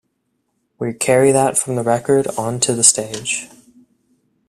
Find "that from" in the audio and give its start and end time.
1.31-1.75